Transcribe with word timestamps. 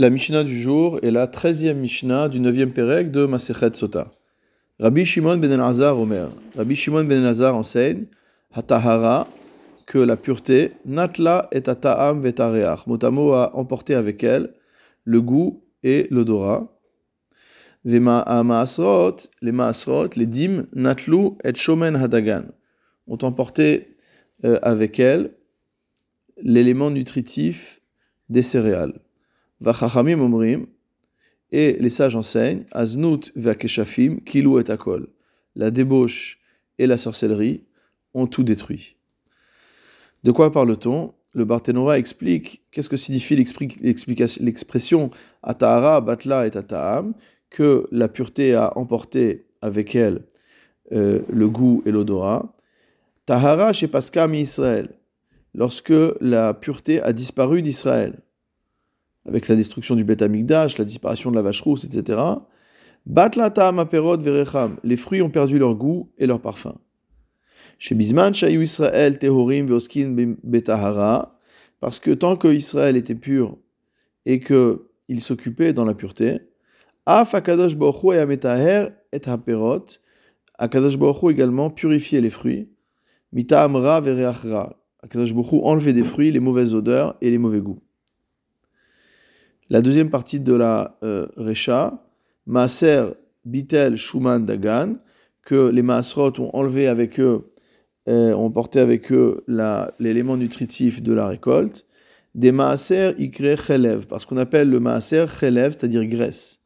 La 0.00 0.08
Mishnah 0.08 0.44
du 0.44 0.58
jour 0.58 0.98
est 1.02 1.10
la 1.10 1.26
treizième 1.26 1.76
Mishnah 1.76 2.30
du 2.30 2.40
neuvième 2.40 2.70
Pérec 2.70 3.10
de 3.10 3.26
Masechet 3.26 3.74
Sota. 3.74 4.10
Rabbi 4.78 5.04
Shimon 5.04 5.36
ben 5.36 5.52
Elazar 5.52 6.00
Omer. 6.00 6.30
Rabbi 6.56 6.74
Shimon 6.74 7.04
ben 7.04 7.18
Elazar 7.18 7.54
enseigne 7.54 8.06
Hatahara, 8.50 9.28
que 9.84 9.98
la 9.98 10.16
pureté, 10.16 10.72
Natla 10.86 11.50
et 11.52 11.68
Ata'am 11.68 12.22
vetareach. 12.22 12.86
Motamo 12.86 13.34
a 13.34 13.54
emporté 13.54 13.94
avec 13.94 14.24
elle 14.24 14.54
le 15.04 15.20
goût 15.20 15.62
et 15.82 16.06
l'odorat. 16.10 16.74
Vema 17.84 18.24
Maasrot, 18.42 19.16
les 19.42 19.52
Maasrot, 19.52 20.08
les 20.16 20.24
Dim, 20.24 20.64
Natlu 20.74 21.32
et 21.44 21.54
Shomen 21.54 21.94
Hadagan, 21.94 22.44
ont 23.06 23.18
emporté 23.20 23.98
euh, 24.46 24.58
avec 24.62 24.98
elle 24.98 25.34
l'élément 26.42 26.90
nutritif 26.90 27.82
des 28.30 28.40
céréales. 28.40 28.98
Vachachamim 29.60 30.20
omrim, 30.20 30.66
et 31.52 31.76
les 31.80 31.90
sages 31.90 32.16
enseignent, 32.16 32.64
Aznut 32.70 33.32
v'akeshafim, 33.36 34.20
kilu 34.24 34.60
et 34.60 34.70
akol. 34.70 35.08
La 35.56 35.70
débauche 35.70 36.38
et 36.78 36.86
la 36.86 36.96
sorcellerie 36.96 37.64
ont 38.14 38.26
tout 38.26 38.42
détruit. 38.42 38.96
De 40.22 40.32
quoi 40.32 40.52
parle-t-on? 40.52 41.12
Le 41.32 41.44
Barthénora 41.44 41.98
explique 41.98 42.62
qu'est-ce 42.70 42.88
que 42.88 42.96
signifie 42.96 43.36
l'expression 43.36 45.10
Atahara, 45.42 46.00
Batla 46.00 46.46
et 46.46 46.56
Ataham, 46.56 47.14
que 47.50 47.86
la 47.92 48.08
pureté 48.08 48.54
a 48.54 48.76
emporté 48.76 49.46
avec 49.62 49.94
elle 49.94 50.22
euh, 50.92 51.20
le 51.28 51.48
goût 51.48 51.82
et 51.86 51.92
l'odorat. 51.92 52.52
Tahara 53.26 53.72
chez 53.72 53.86
Pascal 53.86 54.34
Israël, 54.34 54.88
lorsque 55.54 55.92
la 56.20 56.54
pureté 56.54 57.00
a 57.00 57.12
disparu 57.12 57.62
d'Israël 57.62 58.14
avec 59.26 59.48
la 59.48 59.56
destruction 59.56 59.96
du 59.96 60.04
Beth 60.04 60.22
Amikdash, 60.22 60.78
la 60.78 60.84
disparition 60.84 61.30
de 61.30 61.36
la 61.36 61.42
vache 61.42 61.60
rousse, 61.60 61.84
etc. 61.84 62.18
verecham. 63.06 64.76
Les 64.84 64.96
fruits 64.96 65.22
ont 65.22 65.30
perdu 65.30 65.58
leur 65.58 65.74
goût 65.74 66.10
et 66.18 66.26
leur 66.26 66.40
parfum. 66.40 66.76
Chez 67.78 67.94
Bisman, 67.94 68.32
Israël, 68.34 69.18
Tehorim, 69.18 69.66
Veoskin, 69.66 70.36
Betahara, 70.42 71.38
parce 71.80 71.98
que 71.98 72.10
tant 72.10 72.36
que 72.36 72.48
Israël 72.48 72.96
était 72.96 73.14
pur 73.14 73.56
et 74.26 74.40
qu'il 74.40 75.20
s'occupait 75.20 75.72
dans 75.72 75.84
la 75.84 75.94
pureté, 75.94 76.40
Af 77.06 77.34
Akadosh 77.34 77.76
Baruch 77.76 78.14
et 78.14 78.18
Ametaher 78.18 78.88
et 79.12 79.20
Haperot, 79.26 79.86
Akadosh 80.58 80.98
Baruch 80.98 81.32
également 81.32 81.70
purifiait 81.70 82.20
les 82.20 82.30
fruits, 82.30 82.68
Mita 83.32 83.64
Amra 83.64 84.00
Vereachra. 84.00 84.76
Akadosh 85.02 85.34
Baruch 85.34 85.62
enlevait 85.64 85.94
des 85.94 86.04
fruits 86.04 86.30
les 86.30 86.40
mauvaises 86.40 86.74
odeurs 86.74 87.16
et 87.22 87.30
les 87.30 87.38
mauvais 87.38 87.60
goûts. 87.60 87.80
La 89.72 89.82
deuxième 89.82 90.10
partie 90.10 90.40
de 90.40 90.52
la 90.52 90.98
euh, 91.04 91.28
Recha, 91.36 92.04
Maaser 92.44 93.04
Bitel 93.44 93.96
Shuman 93.96 94.44
Dagan, 94.44 94.96
que 95.44 95.70
les 95.70 95.82
Maasrot 95.82 96.40
ont 96.40 96.50
enlevé 96.54 96.88
avec 96.88 97.20
eux, 97.20 97.52
euh, 98.08 98.34
ont 98.34 98.50
porté 98.50 98.80
avec 98.80 99.12
eux 99.12 99.44
l'élément 100.00 100.36
nutritif 100.36 101.04
de 101.04 101.12
la 101.12 101.28
récolte. 101.28 101.86
Des 102.34 102.50
Maaser 102.50 103.14
Ikre 103.20 103.56
Chelev, 103.64 104.08
parce 104.08 104.26
qu'on 104.26 104.38
appelle 104.38 104.68
le 104.68 104.80
Maaser 104.80 105.26
Chelev, 105.28 105.76
c'est-à-dire 105.78 106.04
graisse. 106.04 106.58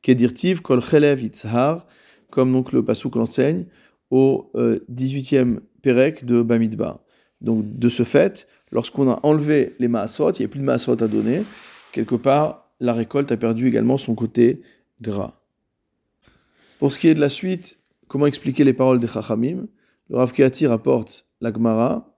Kedirtiv 0.00 0.62
Kol 0.62 0.80
Chelev 0.80 1.20
Itzhar, 1.20 1.88
comme 2.30 2.52
donc 2.52 2.70
le 2.70 2.84
Pasuk 2.84 3.16
l'enseigne 3.16 3.66
au 4.10 4.52
18e 4.54 5.56
euh, 5.56 5.60
Perek 5.82 6.24
de 6.24 6.42
Bamidbar. 6.42 7.00
Donc 7.40 7.76
de 7.76 7.88
ce 7.88 8.04
fait, 8.04 8.46
lorsqu'on 8.70 9.10
a 9.10 9.18
enlevé 9.24 9.74
les 9.80 9.88
Maasrot, 9.88 10.30
il 10.34 10.42
n'y 10.42 10.46
a 10.46 10.48
plus 10.48 10.60
de 10.60 10.64
Maasrot 10.64 11.02
à 11.02 11.08
donner, 11.08 11.42
quelque 11.92 12.14
part, 12.14 12.72
la 12.80 12.92
récolte 12.92 13.30
a 13.30 13.36
perdu 13.36 13.68
également 13.68 13.98
son 13.98 14.14
côté 14.14 14.62
gras. 15.00 15.34
Pour 16.78 16.92
ce 16.92 16.98
qui 16.98 17.08
est 17.08 17.14
de 17.14 17.20
la 17.20 17.28
suite, 17.28 17.78
comment 18.08 18.26
expliquer 18.26 18.64
les 18.64 18.72
paroles 18.72 18.98
des 18.98 19.06
Chachamim? 19.06 19.68
Le 20.10 20.16
Rav 20.16 20.32
Keati 20.32 20.66
rapporte 20.66 21.26
la 21.40 21.52
Gemara, 21.52 22.16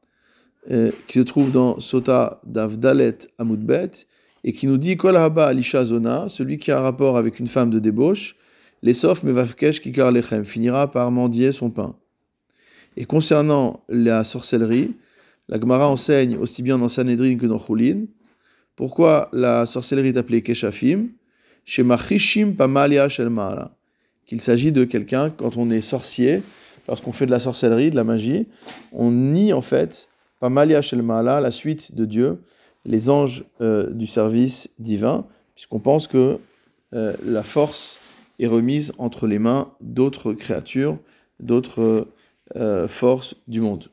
euh, 0.71 0.91
qui 1.07 1.19
se 1.19 1.25
trouve 1.25 1.51
dans 1.51 1.81
Sota 1.81 2.41
d'Avdalet 2.47 3.19
Amoudbet, 3.39 3.91
et 4.45 4.53
qui 4.53 4.67
nous 4.67 4.79
dit 4.79 4.97
Kol 4.97 5.17
haba 5.17 5.47
alisha 5.47 5.84
zona, 5.84 6.29
celui 6.29 6.59
qui 6.59 6.71
a 6.71 6.79
un 6.79 6.83
rapport 6.83 7.17
avec 7.17 7.39
une 7.41 7.47
femme 7.47 7.71
de 7.71 7.79
débauche, 7.79 8.37
les 8.83 8.93
sauf 8.93 9.23
mevavkesh 9.23 9.81
kikar 9.81 10.13
lechem, 10.13 10.45
finira 10.45 10.91
par 10.91 11.11
mendier 11.11 11.53
son 11.53 11.71
pain. 11.71 11.97
Et 12.97 13.07
concernant 13.07 13.84
la 13.89 14.25
sorcellerie, 14.25 14.93
la 15.49 15.59
Gemara 15.59 15.89
enseigne 15.89 16.37
aussi 16.37 16.63
bien 16.63 16.79
dans 16.79 16.89
Sanhedrin 16.89 17.37
que 17.37 17.47
dans 17.47 17.59
Choulin, 17.59 18.05
pourquoi 18.77 19.29
la 19.33 19.67
sorcellerie 19.67 20.09
est 20.09 20.17
appelée 20.17 20.43
Keshafim? 20.43 21.09
Chez 21.65 21.85
Pamalia 22.57 23.09
Shelmala. 23.09 23.71
Qu'il 24.27 24.41
s'agit 24.41 24.73
de 24.73 24.85
quelqu'un, 24.85 25.31
quand 25.31 25.57
on 25.57 25.71
est 25.71 25.81
sorcier, 25.81 26.43
lorsqu'on 26.89 27.13
fait 27.13 27.27
de 27.27 27.31
la 27.31 27.41
sorcellerie, 27.41 27.91
de 27.91 27.97
la 27.97 28.05
magie, 28.05 28.47
on 28.93 29.11
nie 29.11 29.53
en 29.53 29.61
fait 29.61 30.09
Pamalia 30.41 30.83
Shelmala, 30.83 31.41
la 31.41 31.51
suite 31.51 31.95
de 31.95 32.05
Dieu, 32.05 32.39
les 32.84 33.09
anges 33.09 33.45
euh, 33.61 33.91
du 33.91 34.07
service 34.07 34.71
divin, 34.79 35.27
puisqu'on 35.55 35.81
pense 35.81 36.07
que 36.07 36.39
euh, 36.95 37.15
la 37.25 37.43
force 37.43 37.99
est 38.39 38.47
remise 38.47 38.93
entre 38.99 39.27
les 39.27 39.39
mains 39.39 39.73
d'autres 39.81 40.33
créatures, 40.33 40.99
d'autres 41.41 42.09
euh, 42.57 42.89
forces 42.89 43.37
du 43.49 43.61
monde. 43.61 43.89